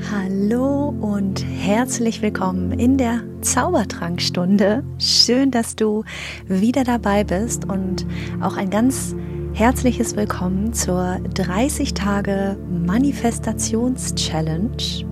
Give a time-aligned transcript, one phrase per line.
[0.00, 4.82] Hallo und herzlich willkommen in der Zaubertrankstunde.
[4.98, 6.04] Schön, dass du
[6.46, 8.06] wieder dabei bist und
[8.40, 9.14] auch ein ganz
[9.52, 12.56] herzliches Willkommen zur 30 Tage
[12.86, 15.04] Manifestations-Challenge.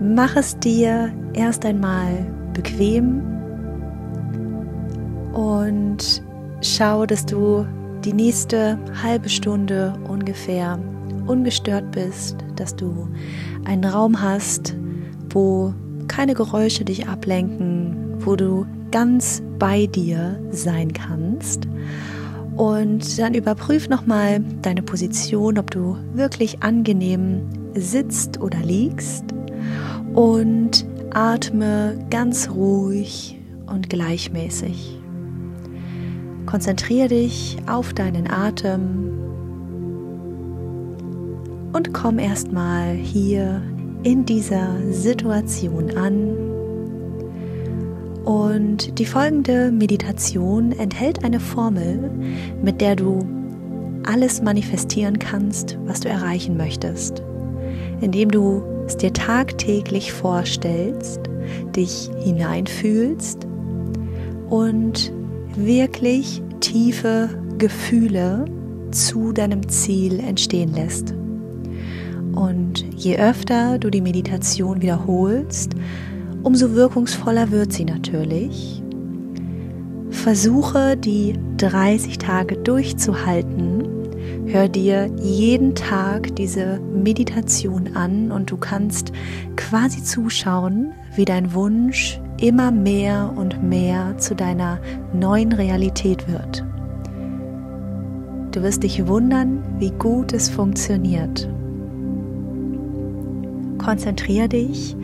[0.00, 3.22] Mach es dir erst einmal bequem
[5.34, 6.24] und
[6.62, 7.66] schau, dass du
[8.04, 10.78] die nächste halbe Stunde ungefähr
[11.26, 13.08] ungestört bist, dass du
[13.64, 14.74] einen Raum hast,
[15.30, 15.74] wo
[16.08, 21.66] keine Geräusche dich ablenken, wo du ganz bei dir sein kannst.
[22.56, 27.42] Und dann überprüf nochmal deine Position, ob du wirklich angenehm
[27.74, 29.24] sitzt oder liegst.
[30.14, 35.00] Und atme ganz ruhig und gleichmäßig.
[36.46, 39.33] Konzentriere dich auf deinen Atem
[41.74, 43.60] und komm erstmal hier
[44.04, 46.30] in dieser Situation an.
[48.24, 52.10] Und die folgende Meditation enthält eine Formel,
[52.62, 53.18] mit der du
[54.04, 57.22] alles manifestieren kannst, was du erreichen möchtest,
[58.00, 61.20] indem du es dir tagtäglich vorstellst,
[61.74, 63.46] dich hineinfühlst
[64.48, 65.12] und
[65.56, 68.44] wirklich tiefe Gefühle
[68.92, 71.14] zu deinem Ziel entstehen lässt.
[72.34, 75.74] Und je öfter du die Meditation wiederholst,
[76.42, 78.82] umso wirkungsvoller wird sie natürlich.
[80.10, 83.84] Versuche die 30 Tage durchzuhalten.
[84.46, 89.12] Hör dir jeden Tag diese Meditation an und du kannst
[89.56, 94.78] quasi zuschauen, wie dein Wunsch immer mehr und mehr zu deiner
[95.12, 96.64] neuen Realität wird.
[98.52, 101.48] Du wirst dich wundern, wie gut es funktioniert.
[103.84, 104.96] Konzentriere dich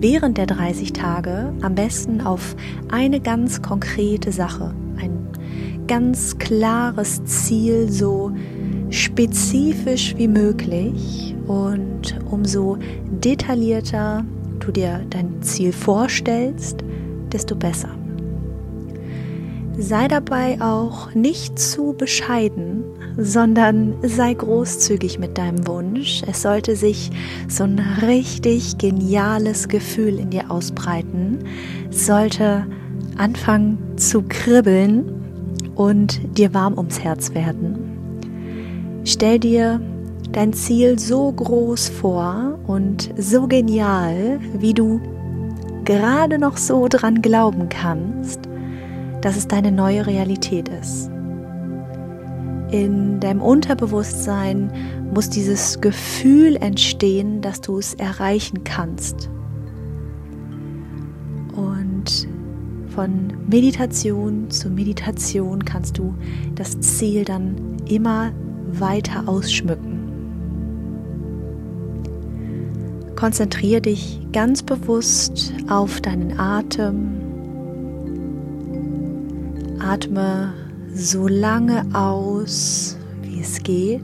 [0.00, 2.56] während der 30 Tage am besten auf
[2.90, 5.28] eine ganz konkrete Sache, ein
[5.86, 8.32] ganz klares Ziel, so
[8.90, 12.76] spezifisch wie möglich und umso
[13.22, 14.24] detaillierter
[14.58, 16.78] du dir dein Ziel vorstellst,
[17.32, 18.03] desto besser.
[19.76, 22.84] Sei dabei auch nicht zu bescheiden,
[23.16, 26.22] sondern sei großzügig mit deinem Wunsch.
[26.28, 27.10] Es sollte sich
[27.48, 31.40] so ein richtig geniales Gefühl in dir ausbreiten,
[31.90, 32.66] es sollte
[33.16, 35.24] anfangen zu kribbeln
[35.74, 37.78] und dir warm ums Herz werden.
[39.04, 39.80] Stell dir
[40.30, 45.00] dein Ziel so groß vor und so genial, wie du
[45.84, 48.43] gerade noch so dran glauben kannst,
[49.24, 51.10] dass es deine neue Realität ist
[52.74, 54.72] in deinem Unterbewusstsein
[55.14, 59.30] muss dieses Gefühl entstehen, dass du es erreichen kannst.
[61.54, 62.28] Und
[62.88, 66.14] von Meditation zu Meditation kannst du
[66.56, 67.54] das Ziel dann
[67.88, 68.32] immer
[68.72, 70.00] weiter ausschmücken.
[73.14, 77.23] Konzentriere dich ganz bewusst auf deinen Atem.
[79.84, 80.54] Atme
[80.94, 84.00] so lange aus, wie es geht.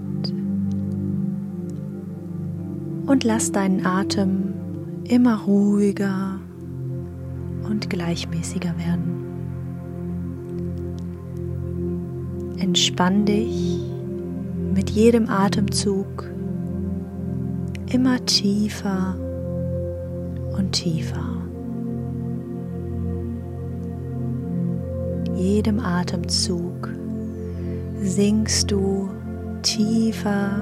[3.06, 4.52] Und lass deinen Atem
[5.04, 6.38] immer ruhiger
[7.68, 9.24] und gleichmäßiger werden.
[12.58, 13.80] Entspann dich
[14.74, 16.30] mit jedem Atemzug
[17.91, 19.16] immer tiefer
[20.56, 21.39] und tiefer.
[25.40, 26.90] Jedem Atemzug
[28.02, 29.08] sinkst du
[29.62, 30.60] tiefer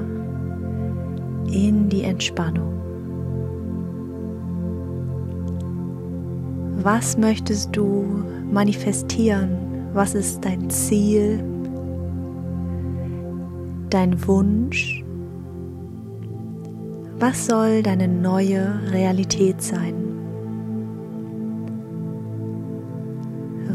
[1.51, 2.75] in die Entspannung.
[6.83, 8.23] Was möchtest du
[8.53, 9.51] manifestieren?
[9.95, 11.43] Was ist dein Ziel?
[13.91, 15.05] Dein Wunsch?
[17.19, 19.95] Was soll deine neue Realität sein?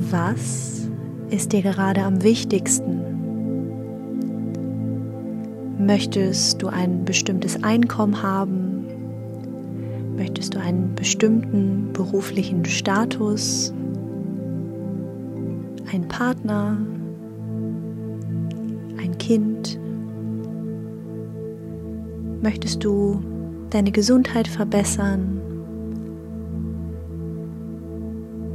[0.09, 0.72] Was
[1.33, 3.01] ist dir gerade am wichtigsten?
[5.79, 8.85] Möchtest du ein bestimmtes Einkommen haben?
[10.15, 13.73] Möchtest du einen bestimmten beruflichen Status?
[15.91, 16.77] Ein Partner?
[19.01, 19.79] Ein Kind?
[22.43, 23.23] Möchtest du
[23.71, 25.41] deine Gesundheit verbessern?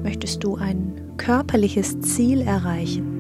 [0.05, 3.17] Möchtest du ein körperliches Ziel erreichen?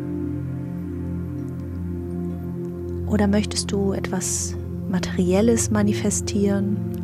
[3.07, 4.57] Oder möchtest du etwas
[4.89, 6.99] Materielles manifestieren?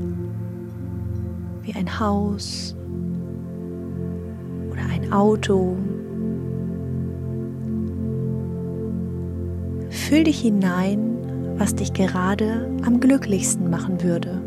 [1.64, 2.76] wie ein Haus
[4.70, 5.76] oder ein Auto.
[9.88, 11.16] Fühl dich hinein,
[11.56, 14.42] was dich gerade am glücklichsten machen würde,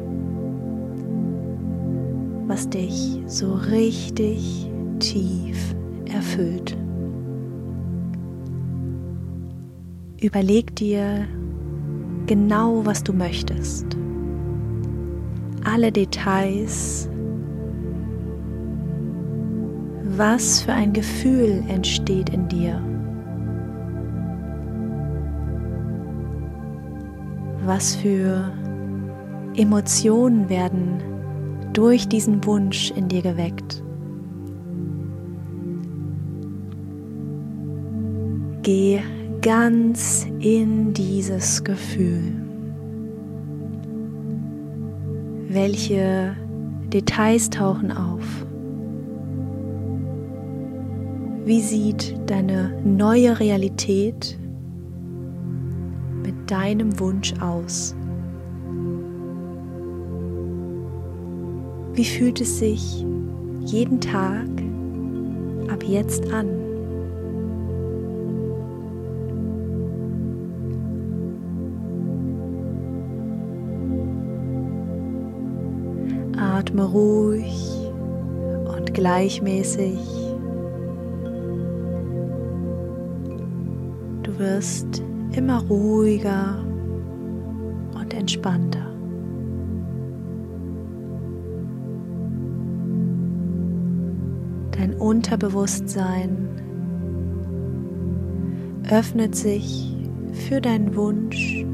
[2.48, 4.70] was dich so richtig
[5.00, 5.76] tief
[6.18, 6.76] erfüllt.
[10.20, 11.28] Überleg dir
[12.26, 13.86] genau, was du möchtest.
[15.64, 17.08] Alle Details.
[20.18, 22.82] Was für ein Gefühl entsteht in dir?
[27.64, 28.52] Was für
[29.56, 31.04] Emotionen werden
[31.74, 33.84] durch diesen Wunsch in dir geweckt?
[38.68, 39.00] Geh
[39.42, 42.34] ganz in dieses Gefühl.
[45.48, 46.36] Welche
[46.92, 48.46] Details tauchen auf?
[51.46, 54.38] Wie sieht deine neue Realität
[56.26, 57.96] mit deinem Wunsch aus?
[61.94, 63.06] Wie fühlt es sich
[63.62, 64.50] jeden Tag
[65.70, 66.67] ab jetzt an?
[76.78, 77.92] Atme ruhig
[78.78, 79.98] und gleichmäßig.
[84.22, 85.02] Du wirst
[85.36, 86.64] immer ruhiger
[88.00, 88.86] und entspannter.
[94.70, 96.48] Dein Unterbewusstsein
[98.92, 99.96] öffnet sich
[100.32, 101.66] für deinen Wunsch,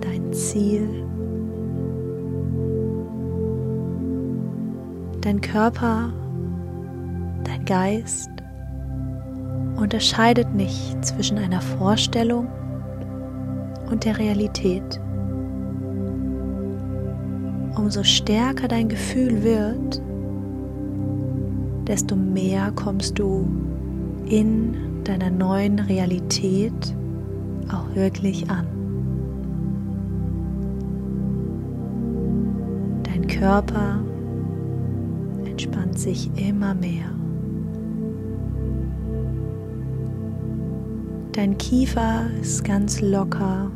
[0.00, 1.07] dein Ziel.
[5.20, 6.12] Dein Körper,
[7.44, 8.30] dein Geist
[9.76, 12.46] unterscheidet nicht zwischen einer Vorstellung
[13.90, 15.00] und der Realität.
[17.76, 20.00] Umso stärker dein Gefühl wird,
[21.88, 23.48] desto mehr kommst du
[24.26, 26.94] in deiner neuen Realität
[27.72, 28.66] auch wirklich an.
[33.04, 34.00] Dein Körper
[35.58, 37.12] entspannt sich immer mehr.
[41.32, 43.72] Dein Kiefer ist ganz locker.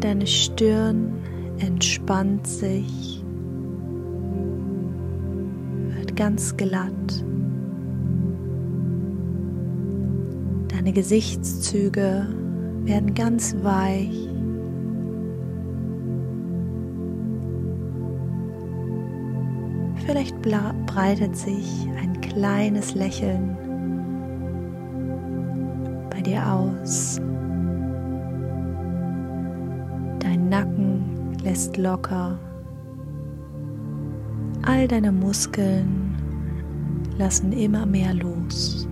[0.00, 1.12] Deine Stirn
[1.58, 3.22] entspannt sich,
[5.94, 7.24] wird ganz glatt.
[10.68, 12.26] Deine Gesichtszüge
[12.84, 14.27] werden ganz weich.
[20.08, 23.54] Vielleicht breitet sich ein kleines Lächeln
[26.08, 27.20] bei dir aus.
[30.18, 32.38] Dein Nacken lässt locker.
[34.62, 36.16] All deine Muskeln
[37.18, 38.87] lassen immer mehr los.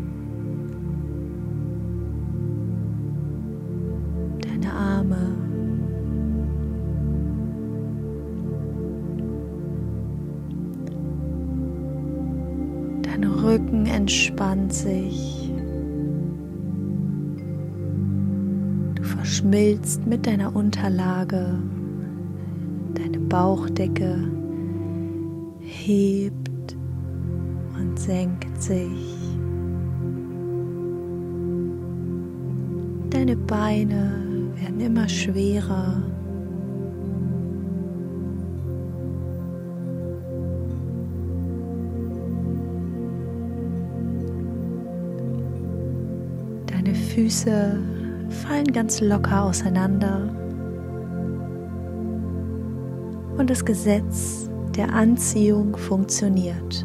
[14.69, 15.53] 20.
[18.95, 21.59] Du verschmilzt mit deiner Unterlage,
[22.95, 24.19] deine Bauchdecke
[25.61, 26.77] hebt
[27.79, 29.17] und senkt sich.
[33.11, 34.13] Deine Beine
[34.57, 36.03] werden immer schwerer.
[47.17, 47.81] Füße
[48.29, 50.29] fallen ganz locker auseinander.
[53.39, 56.85] Und das Gesetz der Anziehung funktioniert.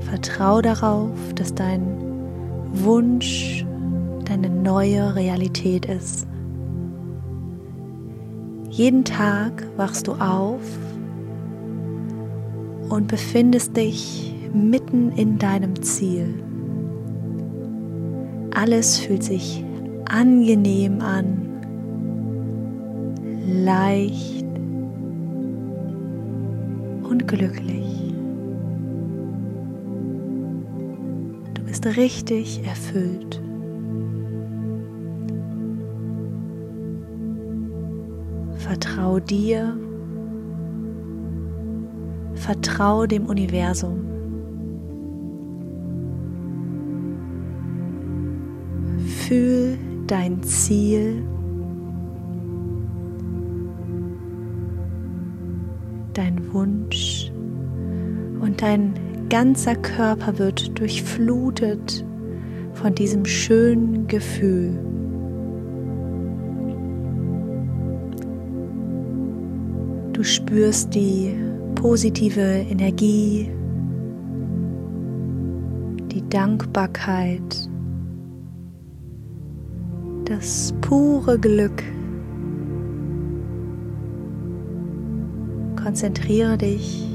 [0.00, 1.82] Vertrau darauf, dass dein
[2.72, 3.66] Wunsch
[4.24, 6.26] deine neue Realität ist.
[8.70, 10.62] Jeden Tag wachst du auf
[12.88, 16.42] und befindest dich mitten in deinem Ziel.
[18.58, 19.62] Alles fühlt sich
[20.06, 21.26] angenehm an,
[23.46, 24.46] leicht
[27.02, 28.14] und glücklich.
[31.52, 33.42] Du bist richtig erfüllt.
[38.56, 39.76] Vertrau dir,
[42.36, 44.05] vertrau dem Universum.
[49.26, 51.20] Fühl dein Ziel,
[56.14, 57.32] dein Wunsch.
[58.40, 58.94] Und dein
[59.28, 62.04] ganzer Körper wird durchflutet
[62.74, 64.78] von diesem schönen Gefühl.
[70.12, 71.34] Du spürst die
[71.74, 73.50] positive Energie,
[76.12, 77.68] die Dankbarkeit,
[80.26, 81.82] das pure Glück.
[85.82, 87.06] Konzentriere dich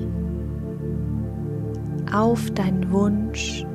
[2.12, 3.66] auf deinen Wunsch.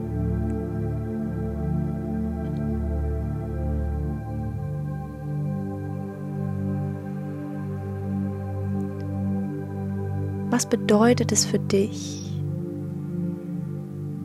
[10.51, 12.43] Was bedeutet es für dich,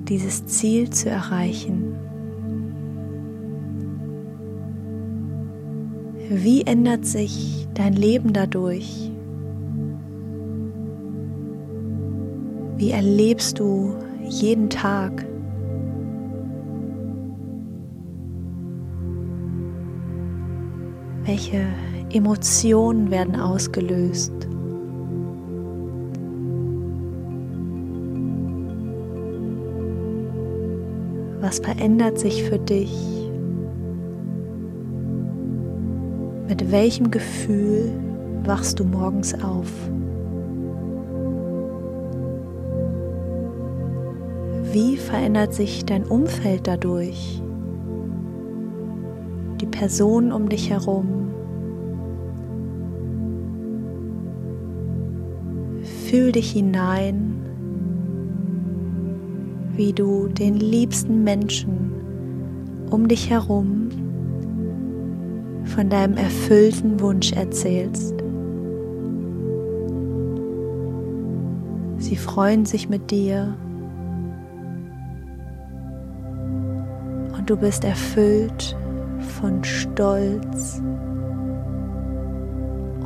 [0.08, 1.98] dieses Ziel zu erreichen?
[6.34, 9.12] Wie ändert sich dein Leben dadurch?
[12.78, 13.96] Wie erlebst du
[14.30, 15.26] jeden Tag?
[21.26, 21.66] Welche
[22.14, 24.32] Emotionen werden ausgelöst?
[31.42, 33.21] Was verändert sich für dich?
[36.52, 37.94] Mit welchem Gefühl
[38.44, 39.72] wachst du morgens auf?
[44.74, 47.42] Wie verändert sich dein Umfeld dadurch?
[49.62, 51.30] Die Personen um dich herum?
[56.10, 57.46] Fühl dich hinein,
[59.78, 61.94] wie du den liebsten Menschen
[62.90, 63.81] um dich herum
[65.72, 68.14] von deinem erfüllten Wunsch erzählst.
[71.98, 73.56] Sie freuen sich mit dir
[77.38, 78.76] und du bist erfüllt
[79.38, 80.82] von Stolz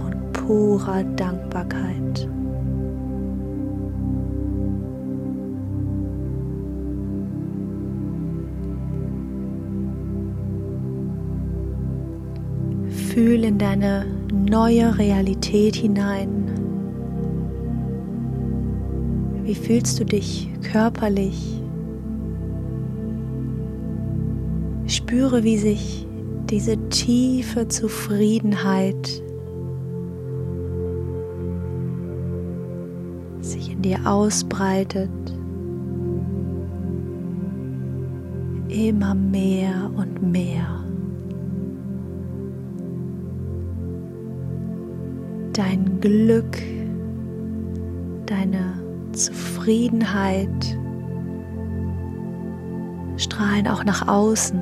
[0.06, 2.28] und purer Dankbarkeit.
[13.16, 16.52] Fühl in deine neue Realität hinein.
[19.46, 21.62] Wie fühlst du dich körperlich?
[24.88, 26.06] Spüre, wie sich
[26.50, 29.24] diese tiefe Zufriedenheit
[33.40, 35.10] sich in dir ausbreitet.
[38.68, 40.85] Immer mehr und mehr.
[46.06, 46.62] Glück,
[48.28, 48.80] deine
[49.12, 50.78] Zufriedenheit
[53.18, 54.60] strahlen auch nach außen.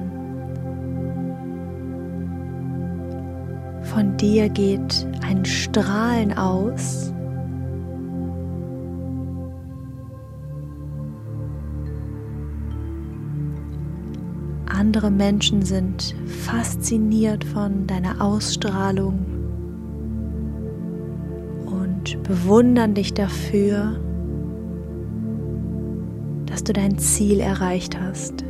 [3.82, 7.14] Von dir geht ein Strahlen aus.
[14.70, 19.33] Andere Menschen sind fasziniert von deiner Ausstrahlung
[22.34, 24.00] bewundern dich dafür,
[26.48, 28.44] dass du dein Ziel erreicht hast.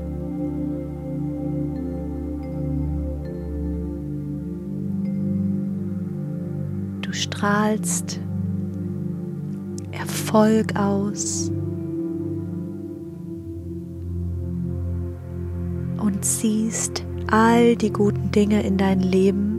[7.02, 8.22] Du strahlst
[9.92, 11.52] Erfolg aus
[16.02, 19.53] und ziehst all die guten Dinge in dein Leben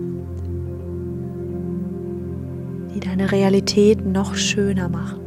[3.00, 5.20] deine Realität noch schöner machen.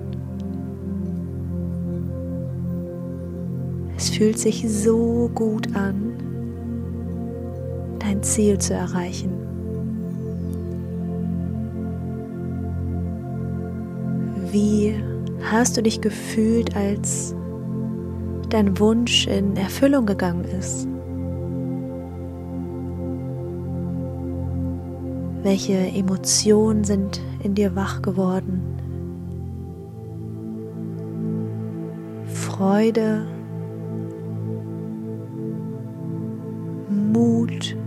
[3.98, 6.14] Es fühlt sich so gut an,
[8.00, 9.32] dein Ziel zu erreichen.
[14.52, 14.96] Wie
[15.52, 17.36] hast du dich gefühlt, als
[18.50, 20.88] dein Wunsch in Erfüllung gegangen ist?
[25.48, 28.62] Welche Emotionen sind in dir wach geworden?
[32.26, 33.26] Freude,
[36.90, 37.78] Mut,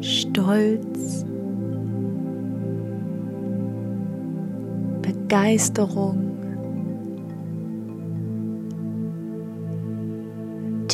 [0.00, 1.24] Stolz,
[5.02, 6.29] Begeisterung.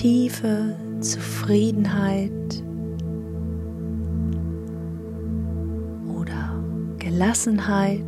[0.06, 2.30] Tiefe Zufriedenheit
[6.16, 6.62] oder
[7.00, 8.04] Gelassenheit.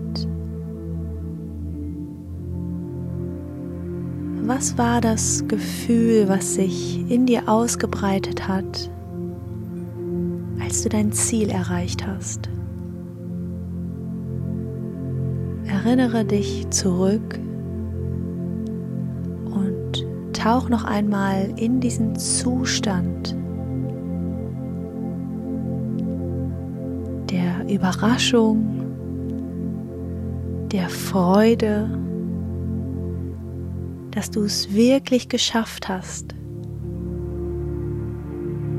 [4.42, 8.88] Was war das Gefühl, was sich in dir ausgebreitet hat,
[10.60, 12.48] als du dein Ziel erreicht hast?
[15.66, 17.40] Erinnere dich zurück
[20.48, 23.36] tauch noch einmal in diesen Zustand
[27.30, 28.86] der Überraschung,
[30.72, 31.90] der Freude,
[34.12, 36.34] dass du es wirklich geschafft hast,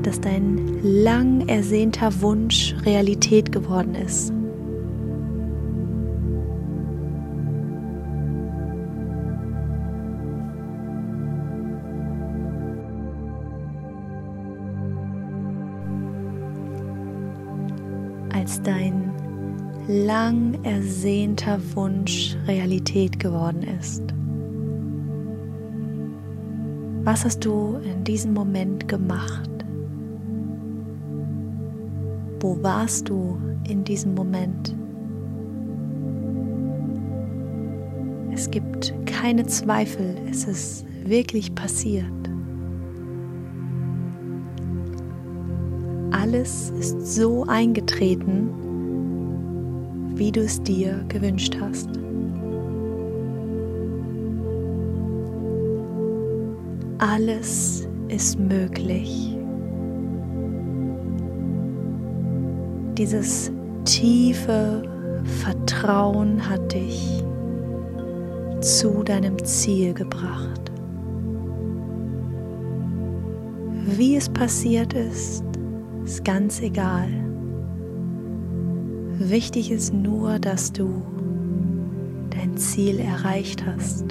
[0.02, 4.32] dass dein lang ersehnter Wunsch Realität geworden ist.
[18.40, 19.12] Als dein
[19.86, 24.02] lang ersehnter Wunsch Realität geworden ist.
[27.04, 29.50] Was hast du in diesem Moment gemacht?
[32.40, 34.74] Wo warst du in diesem Moment?
[38.32, 42.19] Es gibt keine Zweifel, es ist wirklich passiert.
[46.32, 48.50] Alles ist so eingetreten,
[50.14, 51.88] wie du es dir gewünscht hast.
[56.98, 59.36] Alles ist möglich.
[62.96, 63.50] Dieses
[63.84, 64.84] tiefe
[65.42, 67.24] Vertrauen hat dich
[68.60, 70.70] zu deinem Ziel gebracht.
[73.96, 75.49] Wie es passiert ist,
[76.10, 77.08] ist ganz egal.
[79.20, 81.04] Wichtig ist nur, dass du
[82.30, 84.06] dein Ziel erreicht hast.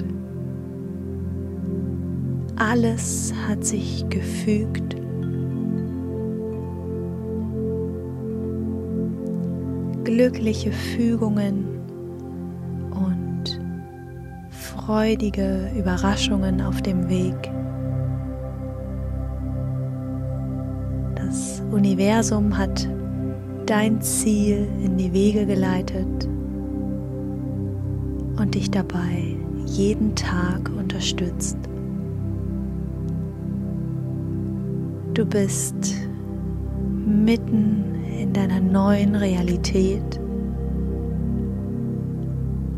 [2.56, 4.96] Alles hat sich gefügt.
[10.04, 11.80] Glückliche Fügungen
[12.92, 13.60] und
[14.48, 17.50] freudige Überraschungen auf dem Weg.
[21.40, 22.86] Das Universum hat
[23.64, 26.28] dein Ziel in die Wege geleitet
[28.36, 31.56] und dich dabei jeden Tag unterstützt.
[35.14, 35.94] Du bist
[37.06, 37.84] mitten
[38.18, 40.20] in deiner neuen Realität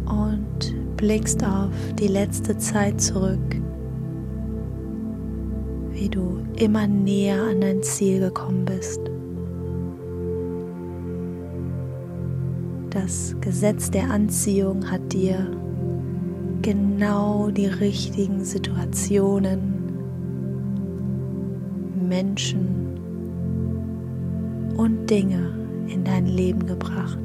[0.06, 3.60] und blickst auf die letzte Zeit zurück,
[6.14, 9.00] du immer näher an dein Ziel gekommen bist.
[12.90, 15.50] Das Gesetz der Anziehung hat dir
[16.60, 19.82] genau die richtigen Situationen
[22.08, 22.68] Menschen
[24.76, 25.50] und Dinge
[25.88, 27.18] in dein Leben gebracht.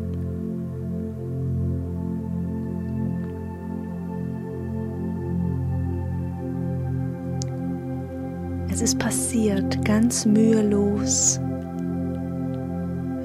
[8.77, 11.39] Es ist passiert ganz mühelos,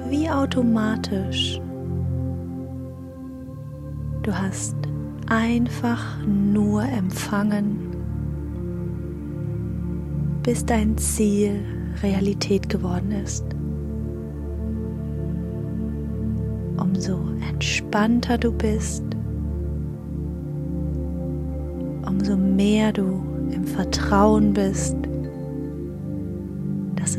[0.08, 1.60] wie automatisch.
[4.22, 4.74] Du hast
[5.28, 7.94] einfach nur empfangen
[10.42, 11.60] bis dein Ziel
[12.02, 13.44] Realität geworden ist.
[16.78, 17.18] Umso
[17.50, 19.04] entspannter du bist,
[22.08, 24.96] umso mehr du im Vertrauen bist,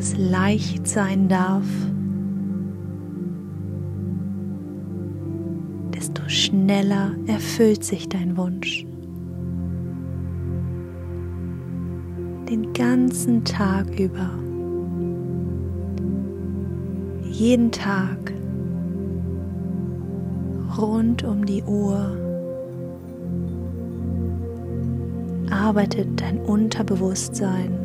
[0.04, 1.63] es leicht sein darf,
[5.96, 8.86] desto schneller erfüllt sich dein Wunsch.
[12.50, 14.30] den ganzen Tag über.
[17.32, 18.32] Jeden Tag
[20.78, 22.16] rund um die Uhr
[25.50, 27.83] arbeitet dein Unterbewusstsein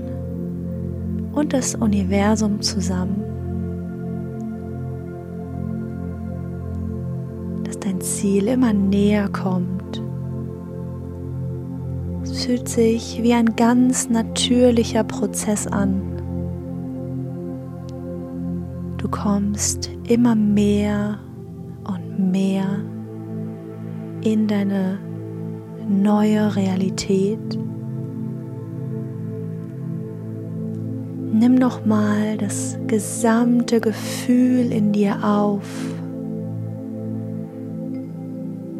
[1.39, 3.23] und das Universum zusammen,
[7.65, 10.03] dass dein Ziel immer näher kommt
[12.49, 16.01] fühlt sich wie ein ganz natürlicher Prozess an.
[18.97, 21.19] Du kommst immer mehr
[21.85, 22.65] und mehr
[24.23, 24.99] in deine
[25.89, 27.59] neue Realität.
[31.39, 35.63] Nimm noch mal das gesamte Gefühl in dir auf.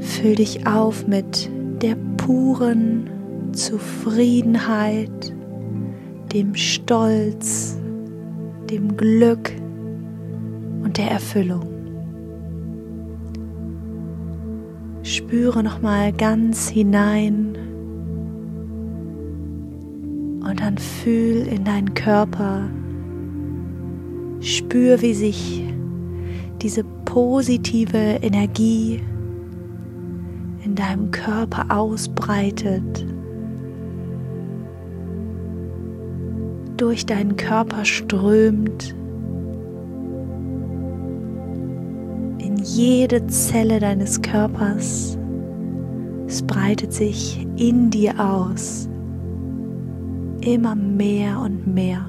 [0.01, 1.49] Füll dich auf mit
[1.81, 3.09] der puren
[3.53, 5.33] Zufriedenheit,
[6.33, 7.79] dem Stolz,
[8.69, 9.53] dem Glück
[10.83, 11.65] und der Erfüllung.
[15.05, 17.58] Spüre noch mal ganz hinein
[20.69, 22.69] dann fühl in deinen Körper.
[24.41, 25.65] Spür, wie sich
[26.61, 29.01] diese positive Energie
[30.63, 33.07] in deinem Körper ausbreitet,
[36.77, 38.95] durch deinen Körper strömt,
[42.39, 45.17] in jede Zelle deines Körpers.
[46.27, 48.88] Es breitet sich in dir aus,
[50.41, 52.05] immer mehr und mehr.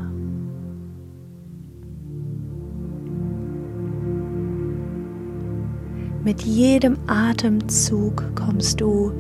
[6.24, 9.14] Mit jedem Atemzug kommst du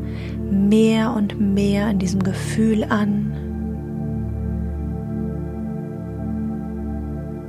[0.52, 3.32] mehr und mehr in diesem Gefühl an.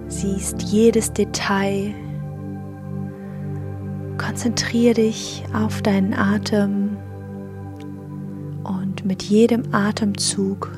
[0.09, 1.92] Siehst jedes Detail.
[4.18, 6.96] Konzentriere dich auf deinen Atem
[8.62, 10.70] und mit jedem Atemzug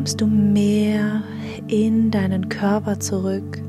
[0.00, 1.22] kommst du mehr
[1.68, 3.62] in deinen Körper zurück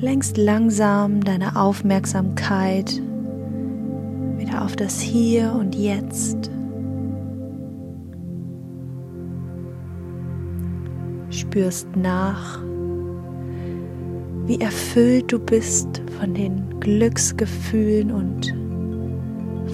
[0.00, 3.02] lenkst langsam deine Aufmerksamkeit
[4.36, 6.48] wieder auf das Hier und Jetzt.
[11.30, 12.62] Spürst nach,
[14.46, 18.54] wie erfüllt du bist von den Glücksgefühlen und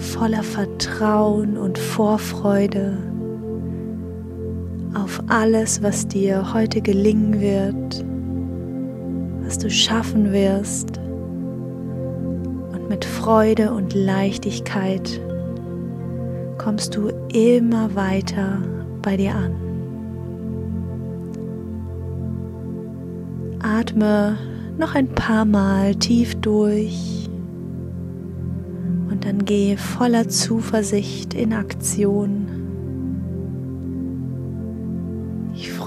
[0.01, 3.10] voller Vertrauen und Vorfreude
[4.93, 8.05] auf alles, was dir heute gelingen wird
[9.51, 10.97] was du schaffen wirst.
[12.71, 15.19] Und mit Freude und Leichtigkeit
[16.57, 18.61] kommst du immer weiter
[19.01, 19.53] bei dir an.
[23.61, 24.37] Atme
[24.77, 27.29] noch ein paar Mal tief durch
[29.09, 32.40] und dann gehe voller Zuversicht in Aktion.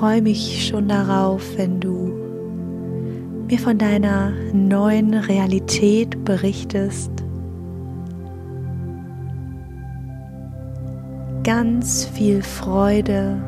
[0.05, 2.13] Freue mich schon darauf, wenn du
[3.49, 7.11] mir von deiner neuen Realität berichtest.
[11.43, 13.43] Ganz viel Freude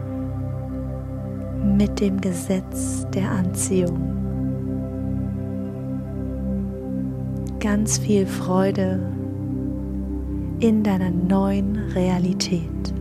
[1.63, 4.01] mit dem Gesetz der Anziehung.
[7.61, 8.99] Ganz viel Freude
[10.61, 12.96] in deiner neuen Realität.